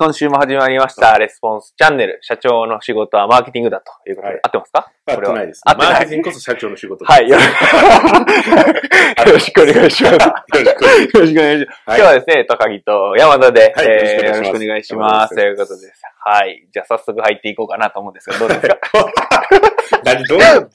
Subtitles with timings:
[0.00, 2.20] 今週も始まりました、レスポンスチャンネル。
[2.22, 4.92] 社長の仕事はマーケティングだということで、はい合ってますか？
[5.06, 5.62] 合っこれはてないです。
[5.66, 7.10] 合ってないマーケティングこそ社長の仕事です。
[7.12, 7.28] はい。
[7.28, 7.36] よ
[9.32, 10.14] ろしくお願いします。
[10.14, 10.26] よよ
[11.14, 11.90] ろしくお願いします。
[11.90, 15.34] はい今日はですね、高木と山田で、はいえーよろしくお願いしまますす。
[15.34, 16.02] ということです。
[16.24, 16.68] はい。
[16.72, 18.78] じゃあ早速入っていこうかなと思うんですが、どうですか？
[20.04, 20.50] 何、どう何？
[20.54, 20.68] なん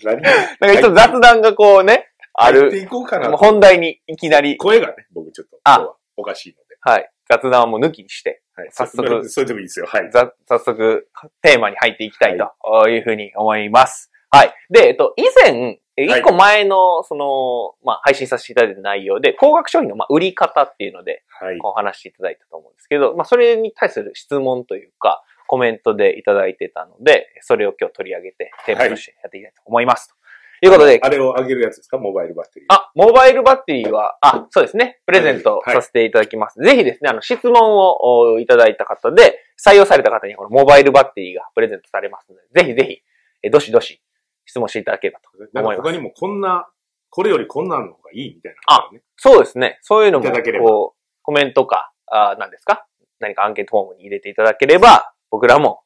[0.59, 3.31] かいつも雑談がこうね、あ入ってる、いこうかな。
[3.37, 6.75] 本題にいきなり、声がね、僕ちょっと、あおかしいので。
[6.81, 7.09] はい。
[7.29, 8.69] 雑談をもう抜きにして、はい。
[8.71, 9.85] 早速そそれでもいいですよ。
[9.87, 10.11] はい。
[10.11, 11.07] ざ早速、
[11.41, 14.11] テーマに入っていきたいというふうに思います。
[14.29, 14.53] はい。
[14.69, 21.57] で、えっと、以前、一個前の、その、まあ、配信させていただいた内容で、高額商品の、まあ、売り方っていうので、はい。
[21.59, 30.15] こう話していただいたと思うんですけど、まあ、それに対する質問というか、コメントでいただいてたので、それを今日取り上げて、テーマとしてやっていきたいと思います。
[30.63, 31.97] ということで、あれを上げるやつですか？
[31.97, 32.73] モバイルバッテリー。
[32.73, 35.01] あ、モバイルバッテリーは、あ、そうですね。
[35.05, 36.57] プレゼントはいさせていただきます。
[36.57, 43.01] ぜひですね、あの、質問をおいただいた方で、採用された方にこのモバイルバッテリーがプレゼントされますので、ぜひぜひ、
[43.41, 44.01] えどしどし
[44.45, 45.85] 質問していただければとなん思います。
[45.85, 46.69] か他にもこんな、
[47.09, 49.01] これよりこんなの方がいいみたいなね。
[49.17, 49.79] そうですね。
[49.81, 52.87] そういうのも、こう、コメントか、あ何ですか？
[53.19, 55.81] 何かアンケートフォームに入れていただければ、僕らも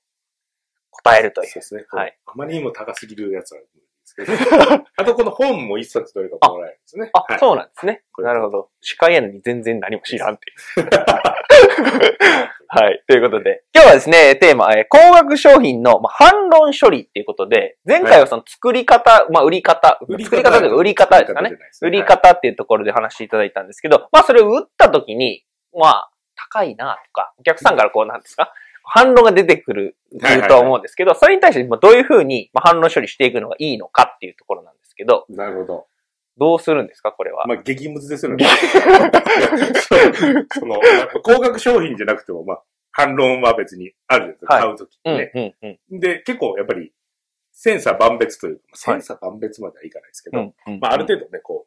[0.91, 1.62] 答えるというそう。
[1.62, 1.86] ですね。
[1.89, 2.16] はい。
[2.28, 3.62] あまりにも高すぎるやつは
[4.25, 4.85] ですけど。
[4.95, 7.09] あとこの本も一冊どれかもらえるんですね。
[7.13, 8.03] あ、はいそうなんですね。
[8.19, 8.69] なるほど。
[8.81, 10.49] 司会やのに全然何も知らんって
[10.81, 10.89] いう。
[12.69, 13.01] はい。
[13.07, 21.51] ということで、今日はですね、テーマ、えー高額商品の、まあ、反論処理っていうことで、前回はその作り方、まあ、売り方、売り方作り方というか売り方ですかね。
[21.81, 22.03] 売り。
[22.03, 28.53] 方っていうところで話していただいたんですけど、まあ、それを売った時に、まあ、高いなとか、お客さんからこう、なんですか、
[28.89, 35.88] 反論が出てくる、はいはいはいとは思うんですけど、それに対して、まあどういうふうに、まあ、反論処理していくのがいいのかっていうところなんですけど、なるほど。
[36.38, 37.45] どうするんですか、これは。
[37.47, 38.45] まあ、激ムズですよね。
[40.53, 45.31] その、やっぱ高額商品じゃなくても、まあ、反論は別にあるんです買うときうん、ね。
[45.33, 46.00] うん、うん。
[46.00, 46.94] で、結構やっぱり、
[47.51, 51.66] 千差万別というか、千差万別まではいかないですけど、うんうんまあ、ある程度ね、こ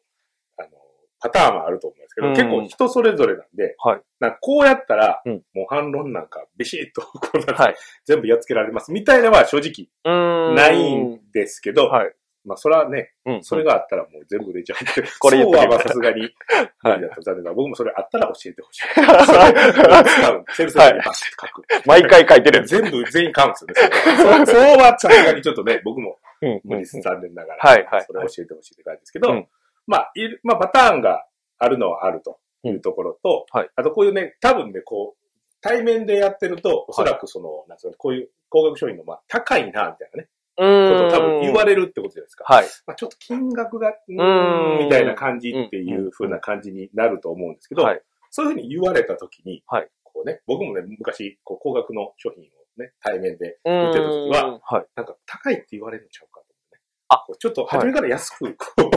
[1.21, 9.87] パターンはあると思うんですけど、うん結構人それぞれなんで、はいなこうやったら、うんもう反論なんかビシッと、こうなはい全部やっつけられますみたいなのは正直。
[10.55, 13.43] ないんですけど、はいまあ、それはね、うん。
[13.43, 16.21] それがあったらもう全部売れちゃうんで、 これそうはまあさすがに、
[16.79, 17.53] はい残念だ。
[17.53, 18.81] 僕もそれあったら教えてほしい。
[18.95, 20.43] それ。
[20.55, 21.63] セルセルにバシッと書く。
[21.85, 22.65] 毎回書いてる。
[22.65, 24.45] 全部、全員買うんですよね。
[24.45, 26.99] そうはさすがにちょっとね、僕もうん無理です。
[27.01, 27.69] 残念ながら。
[27.69, 29.47] はいはいそれを教えてほしいって感じですけど、うん
[29.87, 31.25] まあ、いる、まあ、パターンが
[31.57, 35.27] あるのはあるというところと、はいあとこういうね、多分ね、こう、
[35.61, 40.93] 対面でやってると、おそらくその、なんつうの、こういう高額商品の、まあ、高いな、みたいなね、うーん。
[40.93, 42.45] ことを多分言われるってことじゃないですか。
[42.47, 42.65] はい。
[42.85, 48.01] まあ、ちょっと金額が、うんん、みたいな感じっていう風な感じになると思うんですけど、はい
[48.33, 52.47] そういうふうに言われたときに、はいこうね、僕もね、昔、こう高額の商品を
[52.77, 54.85] ね、対面で、見てる時は、はい。
[54.95, 56.81] なんか高いって言われるんちゃうかとね。
[57.09, 58.89] あちょっと初めから安く、こう、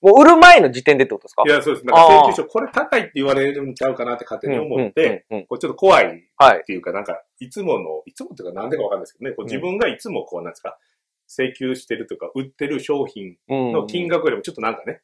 [0.00, 1.42] もう売る前の時点でってことですか？
[1.46, 1.86] いや、そうです。
[1.86, 6.64] なんか請求書、これ高いって言われるんちゃうかなって勝手に思って、、こうちょっと怖いっはい。
[6.64, 10.78] ていうか、なんか、いつもの、いつもっていうかなんでかわかんないですけどね、こう自分がいつもこう、なんですか、
[11.26, 15.00] 請求してるとか、売ってる商品うんの金額よりもちょっとなんかね。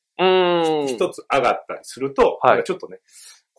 [0.86, 3.00] 一つ上がったりすると、ちょっとね、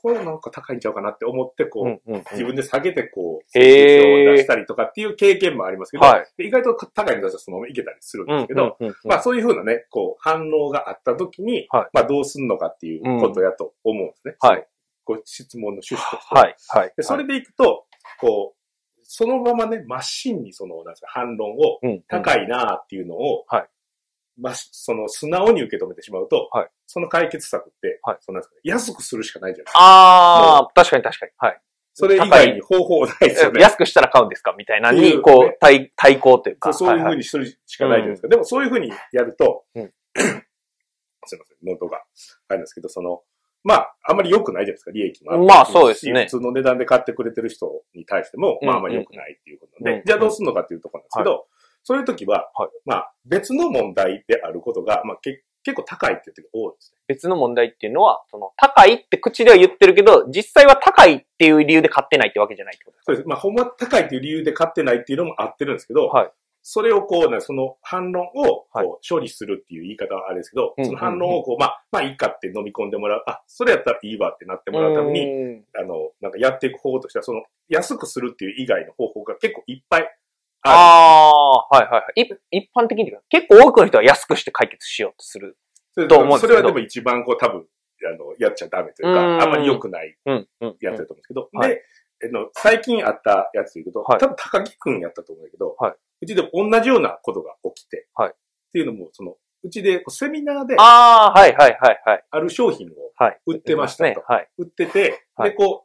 [0.06, 14.36] これなんか高いんちゃうかなって思って、こう、うんうんうん自分で下げてこう、へー請求書を出したりとかっていう経験もありますけど、はいで意外と高いの出したらそのままいけたりするんですけど、うんうんうんまあそういうふうなね、こう反応があった時に、はいまあどうすんのかっていうことやと思うんですね。
[14.40, 14.68] はい。
[15.06, 16.42] ご質問の趣旨としては。
[16.42, 16.56] はい。
[16.68, 16.94] はい。
[16.96, 17.86] で、それでいくと、
[18.20, 23.70] こう、そのままね、真芯にその、なんですか、反論を、うん、高いなっていうのを、はい
[24.38, 29.80] まあ、その、素直に受け止めてしまうと、はいその解決策って、はいそのなんですか安くするしかないじゃないですか。
[29.80, 31.32] ああ、確かに確かに。
[31.38, 31.62] はい。
[31.94, 33.62] それ以外に方法ないですよね。
[33.62, 36.74] 安くしたら買うんですかみたいなのに、こう、対、対抗というか。
[36.74, 37.18] そういうふうに。
[37.18, 38.28] にするしかないじゃないですか。
[38.28, 39.92] でもそういうふうにやると、うん
[41.28, 42.04] すいません、ノートが
[42.50, 43.24] あるんですけど、その、
[43.64, 51.48] まあ、あんまり良くないじゃないですか、利益もまあそうですね普通の値段で買ってくれてる人に対しても、うんまああんまり良くないっていうことで、うんじゃあどうするのかっていうところなんですけど、
[51.86, 57.02] そういう時は、はいまあ別の問題であることが、まあけ結構高いって言ってが多いですね。
[57.08, 63.12] 別の問題っていうのは、その、高いって口では言ってるけど、実際は高いっていう理由で買ってないってわけじゃないってことですか？
[63.12, 63.28] そうです。
[63.28, 66.32] まあほんま高いっていう理由で買ってないっていうのも合ってるんですけど、はい
[66.68, 73.24] それをこうね、その反論をはいこう処理するっていう言い方はあれですけど、うんその反論をこう、まあ、まあいいかって飲み込んでもらう。
[73.28, 80.10] あ、それやったらいいわってなってもらうために、に、あの、なんかやっていく方法としては、その安くするっていう以外の方法が結構いっぱい
[80.66, 82.22] あああ、はいはいはい。
[82.22, 85.58] い一般的には結構多くの人は安くして解決しようとする。
[86.10, 87.66] と思うんですけどそれはでも一番こう多分、
[88.06, 90.18] あの、やっちゃダメというか、うんあんまり良くない。
[90.26, 91.82] やつだと思うんですけど、はい
[92.32, 98.34] の、最近あったやつで言うと、はい多分高木くんやったと思うんだけど、はいうちでも同じようなことが起きて、はいっ
[98.74, 102.24] ていうのも、その、うちでこうセミナーでああ、はいはいはいはい。
[102.30, 103.40] ある商品をはい。
[103.48, 104.20] 売ってましたと。
[104.20, 104.24] ね。
[104.28, 104.50] はい。
[104.58, 105.85] 売ってて、はいで、こ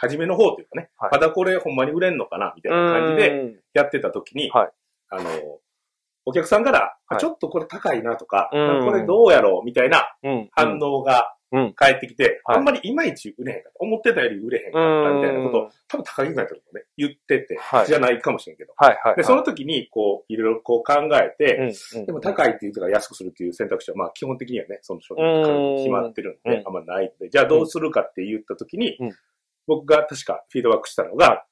[0.00, 1.10] 初めの方というかね、はい。
[1.12, 4.70] まだこれほんまに売れんのかなみたいな感じでで、やってた時に、はい。
[5.10, 5.30] あの、
[6.24, 7.20] お客さんから、あはい。
[7.20, 8.86] ちょっとこれ高いなとか、うん。
[8.86, 10.48] これどうやろうみたいなうん。
[10.52, 11.72] 反応がうん。
[11.74, 12.56] 返ってきて、はい。
[12.58, 13.78] あんまりいまいち売れへんかった。
[13.80, 17.86] 思ってたより売れへんかったみたいなことを、多分高木君やったとね、言ってて、はい。
[17.86, 18.72] じゃないかもしれんけど。
[18.76, 19.16] はいはい。
[19.16, 22.06] で、その時に、こう、いろいろこう考えて、うんうん。
[22.06, 29.12] でも高いっていうとか安くするっていう選択肢は、まあ基本的にはね、その商品決まってるんでうん、あんまないので、じゃあどうするかって言った時にうん、
[29.70, 31.44] 僕が確かフィードバックしたのが、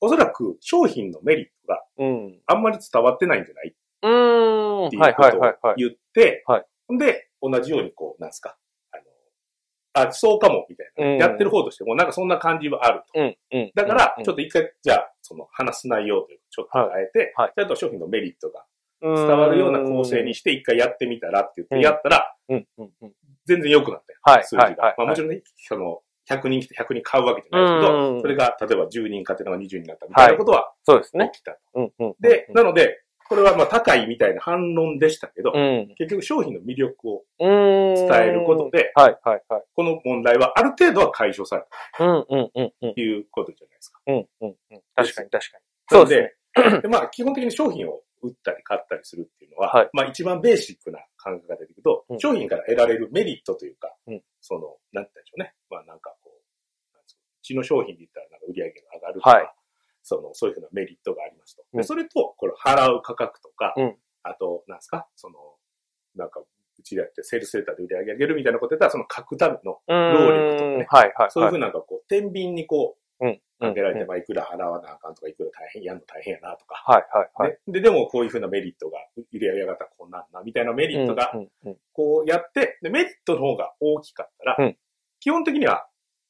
[0.00, 2.40] おそらく商品のメリットがうん。
[2.46, 3.74] あんまり伝わってないんじゃない？
[4.02, 4.86] うーん。
[4.88, 5.74] っていうことを。
[5.76, 6.44] 言って
[6.98, 8.56] で、同じようにこう、なんですか、
[8.92, 11.06] あの、あ、そうかも、みたいな。
[11.06, 13.20] うんやってる方としても、なんかそんな感じはあると。
[13.20, 13.72] うんうん。
[13.74, 18.64] だから、ちょっっと一回、じゃあ、その話す内容というか、ちょっと変えて、はいはいちゃんと商品のメリットが
[19.00, 23.12] と伝わるような構成にして、一回やってみたらって言って、うんやったら、うんうんうん。
[23.46, 24.18] 全然良くなったよ。
[24.22, 24.94] はい数字が。
[24.98, 31.30] まあもちろんね、その、100人来て100人買うわけじゃないですけうんど、それが、例えば10人買ってたのが20人になったみたいなことはそうですね。
[31.32, 31.58] 起きた。
[32.20, 35.94] で、なので、これはまあ高いみたいな反論でしたけどう、ん。
[35.96, 37.94] 結局商品の魅力をうん。
[37.94, 39.62] 伝えることで、はいはいはい。
[39.74, 41.64] この問題はある程度は解消され
[41.96, 42.94] たうんうんうんうん。
[42.94, 44.00] ということじゃないですか。
[44.06, 44.26] うんうん
[44.70, 44.80] うん。
[44.94, 45.64] 確かに確かに。
[45.88, 46.80] そうですね。
[46.82, 55.54] で、まあ基本的に商品を売ったり買ったりするっていうのは、はいまあ一番ベーシックな感覚が出てくると、うん商品から得られるメリットというか、うんその、なんて言うんでしょうね。
[55.70, 59.54] まあなんかこう、うちの商品で言ったらなんか売り上げが上がるとか、はい
[60.02, 61.64] その、そういうふうなメリットがありますと。
[61.72, 65.36] うんでそれと、これ払う価格とか、うんあと、なんですか、その、
[66.14, 71.30] なんか、うちでやってセールスデータで売り上げ上げるみたいなことやったら、その書くための、労力とかねはいはい。
[71.30, 71.68] そういうふうな。
[71.68, 73.01] んかこう、天秤にこう、うん。
[73.62, 77.50] かけられて、うんまあ、いくら払わなあかんとか、いくら大変やんの大変やなとか、はいはいはい。
[77.50, 77.58] ね。
[77.68, 81.32] で、でもこういうふうなメリットが、売り上げ上がったらこんなんな、みたいなメリットが
[81.92, 84.76] こうやって、で、メリットの方が大きかったら、うん
[85.24, 85.86] 基本的には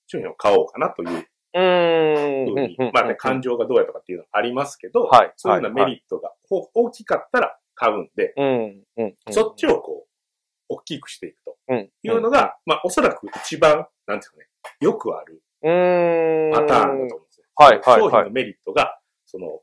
[0.07, 2.55] 商品を買おうかなといううん。
[2.55, 8.35] ふうに、うんまあね、感情がどうやとかっていうのはありますけど、はいそういうふうなメリットがほ大きかったら買うんで。
[9.31, 10.09] そっちをこう、
[10.69, 11.91] 大きくしていくとうん。
[12.03, 14.49] いうのが、まあ、おそらく一番、なんていうかね、
[14.81, 15.41] よくあるうん。
[15.63, 17.47] パターンだと思うんですよ。
[17.57, 19.61] はいはいはい商品のメリットが、その、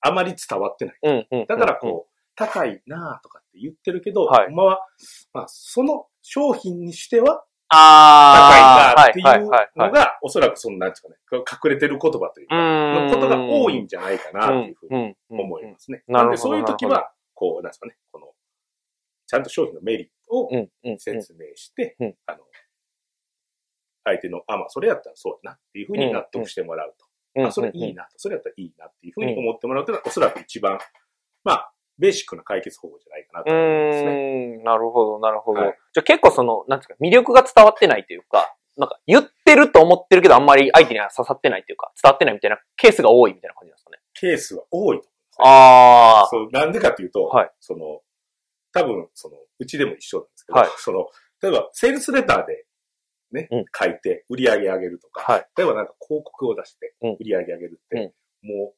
[0.00, 0.98] あまり伝わってない。
[1.02, 1.26] うん。
[1.30, 1.46] うん。
[1.46, 4.80] だからこう、高いなとかって言ってるけど、はいほんまは、
[5.32, 9.50] まあ、その商品にしてはああ、高いなっていう。
[9.76, 16.04] のが、おそらくその、なんですかね、隠れてる言葉というか、のことが多いんじゃないかなというふうにに思いますね。
[16.06, 18.28] なので、そういう時は、こう、なんですかね、この、
[19.26, 20.50] ちゃんと商品のメリットを。
[20.98, 22.38] 説明して、うんあの、
[24.06, 27.06] 相手の、あ、まあ、それやったらそうやなっていうふうに納得してもらうと。
[27.40, 27.46] うん。
[27.46, 30.78] あ、それいいなと、それやったらいいなっていうふうに思ってもらうというのは、おそらく一番、
[31.44, 34.62] まあ、ベーシックな解決方法じゃないかなうと思いますね。
[34.64, 35.60] なるほど、なるほど。
[35.60, 43.98] はいじゃあ結構その、なんですか、魅力が伝わってないというか、なんか言ってると思ってるけどあんまり相手には刺さってないというか、伝わってないみたいなケースが多いみたいな感じなんですかね。
[44.12, 45.48] ケースは多いと思いますね。
[45.48, 46.28] ああ。
[46.30, 48.02] そう、なんでかっていうと、はいその、
[48.72, 51.08] 多分、その、うちでも一緒なんですけど、はいその、
[51.42, 52.65] 例えば、セールスレターで、
[53.32, 58.74] ね、うん書いて、売り上げ上げるとか、はい例えばなんか広告を出してうん、売り上げ上げるって、もう、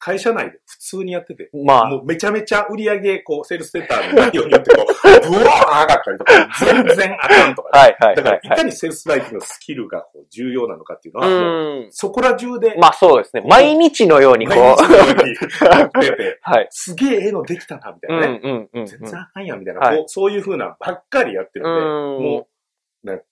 [0.00, 4.86] 会社内で普通にやってて、まあ、もうめちゃめちゃ売り上げ、こう、セールスレターの内容によってこう、
[5.28, 8.58] ブワー上がったりとか、全然あかんとか、はいはいだから、はいいはい。
[8.60, 11.86] かにセールスライティングのスキルがこう重要なのかっていうのうは。
[11.90, 13.42] そこら中で、まあそうですね。
[13.46, 14.56] 毎日のようにこう。
[14.56, 16.66] 毎日のようにやってて、 はい。
[16.70, 18.40] すげえ絵のできたな、みたいなね。
[18.42, 18.86] うんうんうんうん。
[18.86, 20.08] 全然あかんやん、みたいな、はいこう。
[20.08, 21.86] そういう風なばっかりやってるんで、うん
[22.24, 22.46] もう、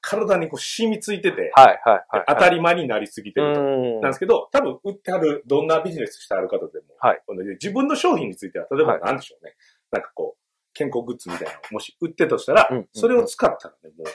[0.01, 2.25] 体にこう染みついてて、はいはいはい。
[2.29, 3.61] 当たり前になりすぎてると。
[3.61, 7.23] うんなんですけど、多分売ってある、どんなビジネスしてある方でも、はい
[7.61, 9.55] 自分の商品については、例えばはい何でしょうね。
[9.91, 10.43] なんかこう、
[10.75, 14.07] 健康グッズみたいなのをもし売ってたとしたら、うんうんうんそれを使ったらね、もう、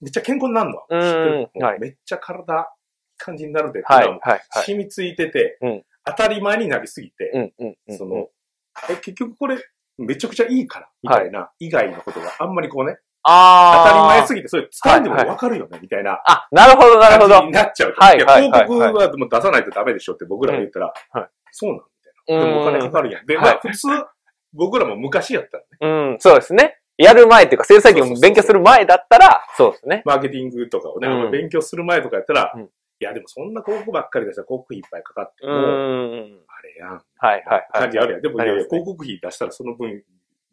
[0.00, 1.50] めっちゃ健康になるのは知ってる。
[1.64, 2.64] はいめっちゃ体、いい
[3.18, 4.40] 感じになるではいのはいはい。
[4.64, 7.98] 染みついてて、うん当たり前になりすぎて、うんうんうん。
[7.98, 8.28] その、
[8.88, 9.58] え、結局これ、
[9.98, 12.96] めちゃくちゃいいから、みたいな、以外のことがあんまりこうね。
[13.26, 17.50] 当たり前すぎぎて、それ伝えてもわかるよね、みたいなあ、なるほどなるほどに。
[17.50, 18.00] なっちゃうと。
[18.00, 20.94] はい広告はでも出さないとダメでしょって僕らが言ったら、
[21.50, 21.82] そうなんみ
[22.26, 22.44] たいな。
[22.44, 23.26] でもお金かかるやん。
[23.26, 23.88] で、まはいあ普通、
[24.52, 26.78] 僕らも昔やったらね、うん、そうですね。
[26.98, 30.02] やる前っていうか、セールスサイティングを勉強する前だったら、そうですね。
[30.06, 35.60] マーケティングとかをね、勉強する前とかやったら、うんいや、でもそんな広告ばっかり出したら広告費いっぱいかかってうも、ん。
[36.48, 36.90] あれやん。
[36.92, 37.68] はいはいはい。
[37.74, 38.22] 感じあるやん。
[38.22, 40.02] でも、広告費出したらその分、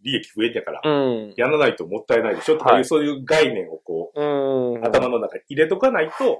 [0.03, 1.33] 利益増えてから、うん。
[1.37, 6.39] やらないともったいないでしょとかいう、はいそういう概念をこう頭の中に入れとかないと。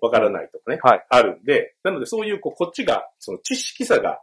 [0.00, 0.32] わからい。
[0.32, 4.20] ないとかね、はいあるんで、なのでそういう、こう、こっちが、その知識差が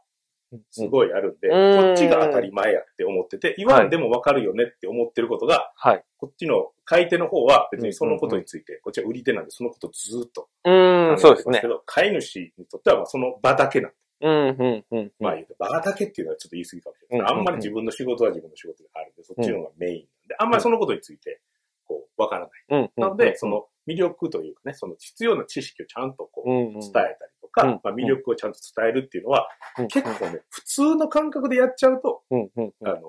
[0.70, 6.04] すごいあるんで、うんこっちが当たり前やって思ってて、言わんでもわかるよねって思ってることが、はい。
[6.18, 11.20] こっちの買い手の方は別にそのことについて、こっちは売り手なんでそのことずーっとうん。
[11.20, 11.68] そうですねけ。
[11.68, 14.86] ど、買い主にとってはまあその場だけなんで、うん。
[14.92, 14.98] うん。
[14.98, 15.12] うん。
[15.20, 21.42] まあ言うと場だけっていうのはちょっと言い過ぎかもしれないあんまり自分の仕事は自分の仕事であるんで、そっちの方がメインなんで、あんまりそのことについて、
[21.88, 22.50] こう、わからない。
[22.82, 22.92] うん。
[22.98, 26.74] なので、その魅力というかね、その必要な知識をちゃんとこう、うん。
[26.74, 29.48] 伝えたりとか、うんまあ、魅力をちゃんと伝えるっていうのは、
[29.78, 32.50] うん結構ね、普通の感覚でやっちゃうと、うん。
[32.56, 32.74] うん。
[32.84, 33.02] あの、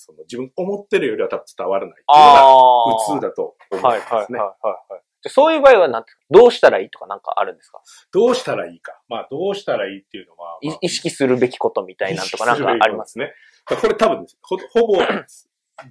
[0.00, 3.14] その自分思ってるよりは多分伝わらないっていうのがああ。
[3.14, 4.00] 普通だと思はい。
[4.00, 4.10] はい。
[4.12, 4.38] うんですね。
[4.38, 4.48] はい。
[4.62, 4.80] はい。
[4.88, 7.82] じゃそういう場合は何てどうしたらいいとかなんかあるんですか？
[8.12, 9.00] どうしたらいいか。
[9.08, 13.32] まあ、どうしたらいいっていうのは、まあい意識するべきことみたいなとかなんかありますね。
[13.66, 14.94] これ多分ですほ、ほぼ、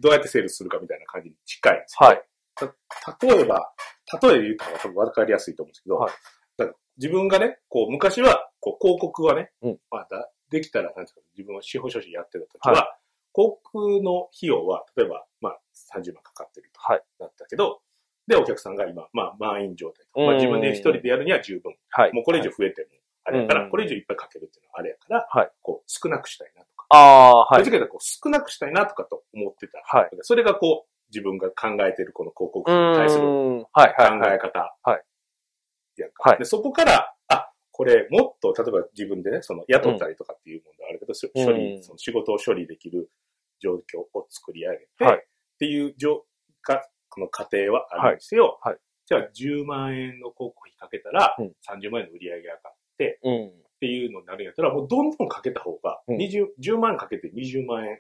[0.01, 2.07] どうやってセールスするかみたいな感じに近いんですよ。
[2.07, 2.23] はい。
[3.21, 3.73] 例えば、
[4.21, 6.11] 例えで言った方が多分分かりやすいと思うんですけど、はい
[6.97, 12.97] 自分がね、こう、昔は、こう、広告はね、うんまあだ、できたら、なんですか、自分は司法書士やってた時は、
[13.33, 15.59] 広告の費用は、例えば、まあ、
[15.95, 16.81] 30万かかってると。
[16.81, 17.03] はい。
[17.17, 17.79] だったけど、
[18.29, 20.21] で、お客さんが今、まあ、満員状態と。
[20.21, 21.75] まあ、うん自分で一人でやるには十分。
[21.89, 22.13] はい。
[22.13, 22.87] もうこれ以上増えても、
[23.25, 26.85] あれやから、うんこれ以上いっぱいかけるっていうのはあれやから、はいこう、少なくしたいなとか。
[26.89, 27.89] ああ、はい。
[27.89, 29.81] こう少なくしたいなとかと思ってた。
[29.83, 30.09] はい。
[30.21, 33.57] それがこう、自分が考えてるこの広告うに対するん。
[33.73, 33.95] はい。
[33.97, 34.35] 考はい。
[34.35, 34.75] え方。
[34.83, 35.03] はい。
[35.97, 41.13] やんかはいで、そこから、あ、これもっと、例えば自分でね、その雇ったりとかっていうものがあるけど、
[41.45, 43.09] 処理、その仕事を処理できる
[43.59, 46.23] 状況を作り上げて、はいっていう状
[46.61, 53.47] か、この過程はあるにせよ、はいはいじゃあ10万円の広告費かけたら、うん30万円の売り上げが上がって、うん。
[53.47, 57.99] っていうのになるんやったら、もうどんどんかけた方が、うん20、10万かけて20万円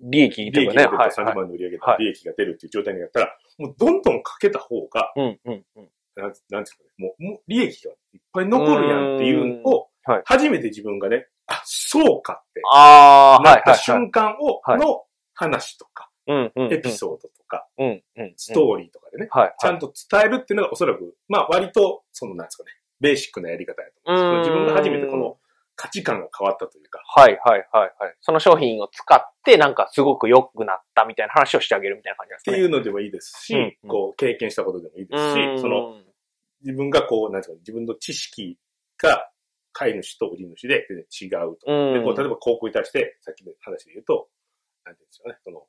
[0.00, 0.66] 利益とかね。
[0.66, 1.10] 利益が出るとはい。
[1.10, 5.40] 30はい万円の売り上げはいで利益が出るっていう状態になったら、もうどんどんかけた方が、うん。
[5.44, 5.64] うん。
[5.76, 5.88] うん。
[6.16, 13.74] なんなんですかね、もう、もう利益がいっぱい残るやんっていうのをうんはい、初めて自分がね、あ、そうかってああ、なった。
[13.74, 16.52] 瞬間を、はいの話とか、うん。
[16.56, 16.72] うん。
[16.72, 18.02] エピソードとか、うん。
[18.16, 18.34] うん。
[18.36, 19.54] ストーリーとかでね、はい。
[19.58, 25.38] ちゃんと伝えるっていうのがおそらく、まあ割と、そのなんですかね、ベーシックなやり方やと思うんですけど、うん自分が初めてこの
[25.76, 27.38] 価値観が変わったというか、はい。
[27.44, 27.68] はい。
[27.72, 27.92] はい。
[27.98, 28.14] はい。
[28.20, 32.56] その商品を使って、なんかすごく良くなったみたいな話をしてあげるみたいな感じなんですかね。
[32.56, 35.96] っていうのでもいいですし、うんうんこう、経験したことでもいいですし、うんその、、
[36.62, 38.58] 自分がこう、なんですかね、自分の知識
[38.98, 39.30] が、
[39.72, 41.66] 飼い主と売り主で全然違うと。
[41.68, 44.28] うんで、こう、例えば広告に対して、さっきの話で言うと、
[44.84, 45.66] なんていうんですよね、その、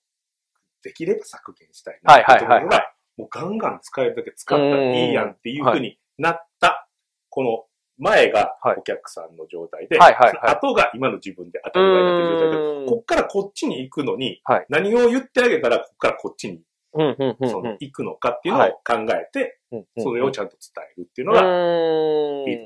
[0.83, 6.87] できれば削減したいなってところはいはいが、もうガンガン使えるだけ使ったらいいやんっていうふうになった、
[7.29, 7.65] この
[7.97, 16.61] 前がはいお客さんの状態で、はいはいはい後が今の自分で当たり前になってる状態で、うんこっからこっちに行くのにはい、何を言ってあげたらこっからこっちに。
[16.91, 19.85] その行くのかっていうのを考えて、うん。
[19.99, 21.41] それをちゃんと伝えるっていうのうが。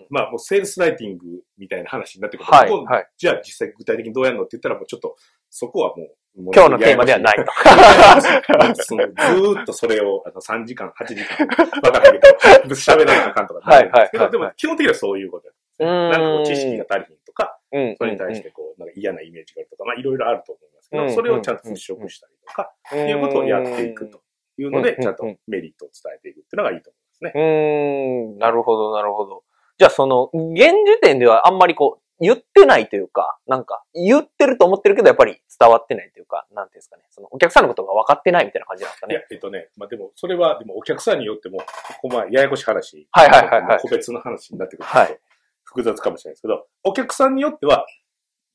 [0.09, 1.25] まあもうセールスライティング
[1.57, 2.69] みたいな話になってくるはい。
[2.69, 3.09] そこはい。
[3.17, 5.17] じゃあ実際具体的にどうやるのって言ったらもうちょっと、
[5.55, 8.83] そこはもう、もう今日のテーマではないと。
[8.83, 11.45] そのずーっとそれをあの3時間、8時間、
[11.83, 12.19] わからない
[12.63, 17.95] けど、喋らなあかんとかなるんですけど、はいはいはいでも基本的にはそういうことやうんなんかこう知識が足りひんとか、うん。
[17.99, 24.21] それに対してこう、なんか嫌なイメージがあるとか、まあいろいろあると思いますけうんど、それをちゃんと払拭したりとか、いうことをやっていくと
[24.57, 27.31] いうので、うんちゃんとメリットを伝えていくっていうのがいいと思いますね。
[27.35, 29.43] うーん、なるほど、なるほど。
[29.77, 37.03] じゃあその、現時点ではあんまりこう、言ってないというか、なんか、言ってると思ってるけど、やっぱり伝わってないというか、なんていうんですかね。
[37.09, 41.65] その、お客さんのことが分かってないみたいな感じなんですかね。、いやえっとね、まあでも、それは、でもお客さんによっても、こ
[42.03, 43.07] こまあ、ややこしい話。
[43.11, 45.19] はいはいはいはい個別の話になってくると、はい
[45.65, 47.87] 複雑かもしれないですけど、お客さんによっては、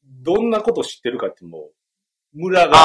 [0.05, 1.71] どんなことを知ってるかっていうのも、
[2.33, 2.77] 村が、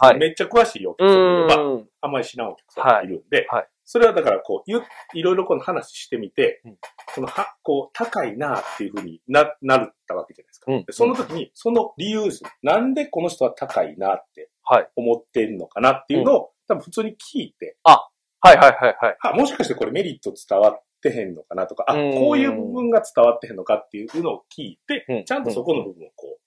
[0.00, 0.18] はい。
[0.18, 1.84] めっちゃ詳しいおう客さんもい。
[2.00, 4.82] あんまり知らんお客さんがいるんで、はいはいそれはだからこう、ゆ
[5.14, 6.78] いろいろこの話してみて、うん
[7.14, 10.70] そのは、こう、高いなっていうふうにな、なるったわけじゃないですか。
[10.70, 12.42] うんでその時に、その理由です。
[12.62, 14.88] なんでこの人は高いなってはい。
[14.94, 18.10] 思ってるのかなっていうのを、多分普通に聞いて、は
[18.52, 19.16] いはいはいはい。
[19.22, 26.40] あ、もしかしてこれメリット伝わってへんのかなとか、あ、うんこういう部分が伝わってへんのかっていうのを聞いて、うんちゃんとそこの部分をこう、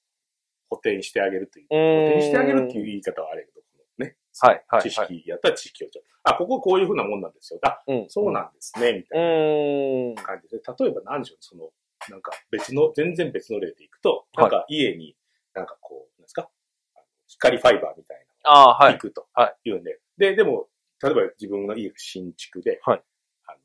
[0.69, 1.65] 補填してあげるという。
[1.71, 1.75] 補
[2.19, 3.47] 填してあげるっていう言い方はあれ。
[4.39, 7.59] はいはいはい知識やったら知識をちょっと、あ、こここういうふうなもんなんですよ。
[7.63, 8.05] あ、うん。
[8.09, 10.15] そうなんですね、みたうい。
[10.15, 10.57] な感じで。
[10.57, 11.69] 例えば何でしょう、その、
[12.09, 15.15] なんか別の、全然別の例でいくと、なんか家に、
[15.53, 16.49] なんかこう、なんですか、
[17.27, 18.93] 光ファイバーみたいああ、な、はい。
[18.93, 19.99] 行くとはい言うんで。
[20.17, 20.67] で、でも、
[21.03, 23.01] 例えば自分の家が新築で、はい
[23.47, 23.57] あの、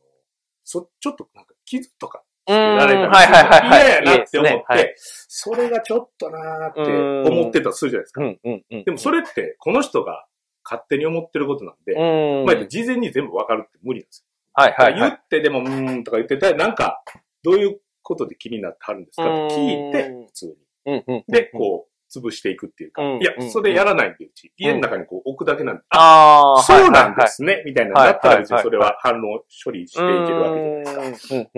[0.64, 8.20] そ、ちょっとなんか傷とかけられたりするのはいはいはいはい嫌やなって思っいいですねはいて、それがちょっとなーって思ってたとするじゃないですか。
[8.22, 8.84] うんうんうん。
[8.84, 10.26] でもそれって、この人が
[10.68, 12.44] 勝手に思ってることなんで、うん。
[12.44, 14.26] まあ、事前に全部わかるって無理なんですよ。
[14.54, 15.00] はいはいはい。
[15.00, 17.02] 言ってでも、うーんとか言ってたら、なんか、
[17.44, 20.54] どういうことで気になってはるんですかって聞いてうん、普通に。
[20.86, 21.24] うんうん。
[21.28, 31.50] で、こう、潰していくっていうか、うんいや、それやらないんで、うち、家の中にこう置くだけなんで、あ、ああ、そうなんではいすね、みたいなのだったら別はいはいはいにそれは反応処理していけるわけじゃないですか。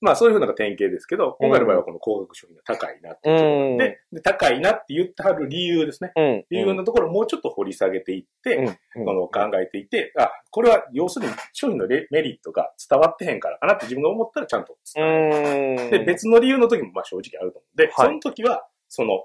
[0.00, 6.12] まあそういうふうなのが典型ですけど、今回の場合はこの高額商品が高いなっていうで、で、高いなって言ってはる理由ですね。
[6.16, 6.44] うん。
[6.50, 15.82] 理由のところをもうちょっと掘り下げていって、うんこの考えていて、あ、これは要するに商品のレメリットが伝わってへんからかなって自分が思ったらちゃんと伝える。
[15.84, 15.90] うん。
[15.90, 19.24] で、別の理由の時もまあ正直あると思うんで、はいその時は、その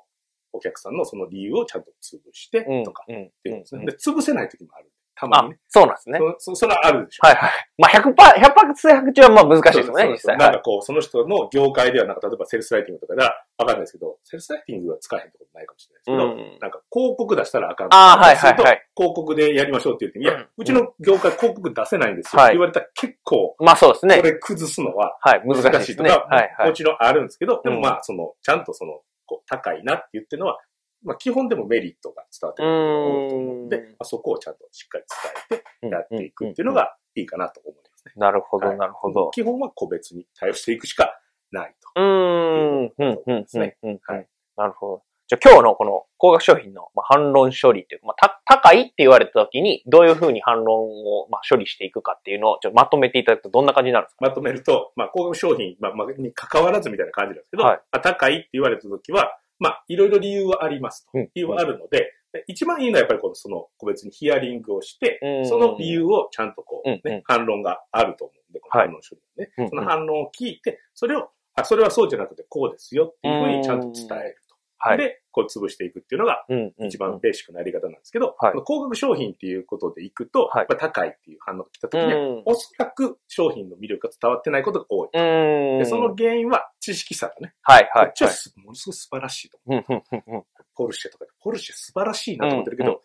[0.53, 3.79] お客さんのその理由をちゃんと潰してうんとかうんっていうことですね。
[3.81, 4.91] うんで、潰せない時もある。
[5.21, 6.19] たまあにね。、そうなんですね。
[6.39, 7.27] そそそれはあるでしょ。
[7.27, 7.51] はいはい。
[7.77, 10.35] まあ100%、100発100中はまあ難しいですよね、実際。
[10.35, 22.41] はいなんかこう、その人の業界では、なんか例えばセールスライティングとかではわかんないですけど、セールスライティングは使えへんところないかもしれないですけど、うんなんか広告出したらあかんあーはいはいはい広告でやりましょうって言っても、いや、うちの業界広告出せないんですよ。
[22.41, 24.21] はいって言われたら結構、まあそうですねそ。
[24.23, 26.73] れ崩すのははい、難しいとか、はいはいも。
[26.73, 30.57] ちろんあるんですけど、でうんもまあ、その、ちゃんとその、こう高いなって言ってるのは、
[31.03, 35.03] まあ基本でもメリットが伝わってくること思うので、うんまあ、そこをちゃんとしっかり
[35.49, 38.13] 伝えてやっていくっていうのがいいかなと思いますね。
[38.17, 39.31] なるほど、はいなるほど。
[39.31, 41.19] 基本は個別に対応していくしか
[41.51, 42.01] ないと。
[42.01, 43.99] うーん、うん、うん、うんね、うん。
[44.03, 44.27] はい
[44.57, 45.03] なるほど。
[45.27, 54.25] じゃあ今日のこの高額商品のまあ反論処理っていうか、まあ、た高いって言われた時にどういうふうに反論をまあ処理していくかっていうのをちょっとまとめていただくとどんな感じになるんですか？
[54.25, 61.11] まとめると、まあ、高額商品、まあ、まあ、に関わらずみたいな感じなんですけど、はいまあ高いって言われたときは、まあ、いろいろ理由はありますと。
[61.13, 61.29] うん。
[61.35, 68.87] 理由はあるので、で一番いいのはやっぱりこの、その、個別にヒアリングをしてうん、その理由をちゃんとこう、ね、反論があると思うんで、このはい。
[68.87, 69.21] 反論処理
[69.59, 74.35] のね、その反論を聞いて、それを、あ、それはそうじゃなくてこうですよっていうふうにちゃんと伝える。
[74.35, 74.40] と。
[74.83, 74.97] はい。
[74.97, 78.35] で、こう潰していくっていうのが、うん、うん一番ベーシックなやり方なんですけど、
[78.65, 85.09] 高額商品っていうことでいくと、はい高いっていう反応が来た時には、うんおそらく商品の魅力が伝わってないことが多い。
[85.13, 85.79] うん。
[85.79, 88.05] でその原因は知識差がね、はい、はい。
[88.07, 89.85] こっちはすものすごい素晴らしいと思う。
[89.87, 90.43] うん、うん、うん、うん。
[90.75, 93.03] ポルシェとかで、ポルシェ素晴らしいなと思ってるけうんど、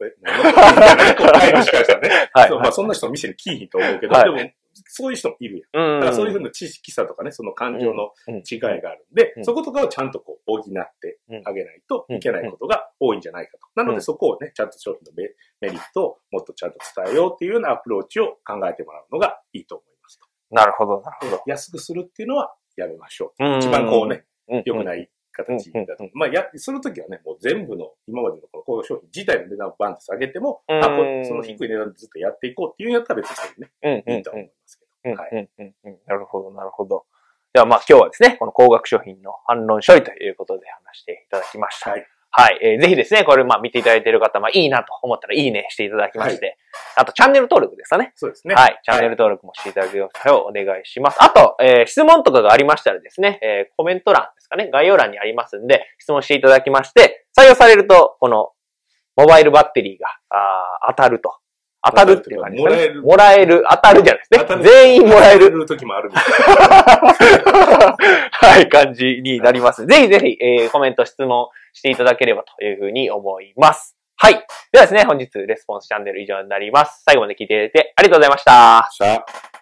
[0.00, 2.30] え、え、何みたいなね、こう買い主からしたらね。
[2.32, 4.50] はいそうまあそんな人の店に来いひんと思うけど、はいでも、
[4.86, 5.94] そういう人もいるやん。
[5.94, 6.00] うん。
[6.00, 8.36] だからそういうふうな知識差とかね、その感情のうん。
[8.36, 9.44] 違いがあるんで、うん。
[9.44, 10.62] そことかをちゃんとこう補っ
[11.00, 13.58] てあげないとうんいけないことが多いんじゃないかと。
[13.74, 20.26] なのうんでそこをね、ちゃんと商品のメメリットをもっとちゃんと伝えようっていうようなアプローチを考えてもらうのがいいと思いますと。
[20.50, 21.42] なるほど、なるほど。
[21.46, 23.44] 安くするっていうのはやめましょう。
[23.44, 23.58] うん。
[23.58, 26.04] 一番こうね、うん、良くない形だと。
[26.04, 26.10] うん。
[26.14, 30.84] まあ、や、するときはね、もう全部の、今までのこの高額商品自体の値段をバンって下げても、うん。
[30.84, 34.59] あ、これ、その低い値段でずっとやっていこうっていうんやったら別にね、いいと思いますけ
[35.04, 35.12] うん。
[35.12, 35.98] うん、うん、うん。
[36.06, 37.04] なるほど、なるほど。
[37.52, 41.90] ではまあ今日はですね、この高額商品の反論処理ということで話していただきました。
[41.90, 42.06] はい。
[42.32, 42.58] はい。
[42.62, 46.58] えーぜひですね、これまあ見ていただいている方、まあいいなと思ったらいいねしていただきまして、
[46.94, 48.12] あとチャンネル登録ですかね。
[48.14, 48.54] そうですね。
[48.54, 48.80] はい。
[48.84, 51.18] チャンネル登録もしていただくようお願いします。
[51.20, 58.50] あと、えー質問とかがありましたらですね、えーコメント欄ですかね、概要欄にありますんで、質問していただきまして、採用されると、この、
[59.16, 61.34] モバイルバッテリーが、あー当たると。
[61.82, 62.70] 当たるっていう感じですかね。
[62.76, 63.64] もらえるもらえる。
[63.70, 64.62] 当たるじゃないですね。
[64.62, 65.50] 全員もらえる。
[65.50, 66.24] る時もあるみたい
[68.32, 69.86] はい、感じになります。
[69.86, 73.96] ぜひぜひ、えーコメント、質問していただければというふうに思います。
[74.16, 74.34] はい。
[74.72, 77.02] ではですね、本日、レスポンスチャンネル以上になります。
[77.06, 78.52] 最後まで聞いていただいてありがとうございました。
[78.52, 78.88] な。
[78.92, 79.59] さあ。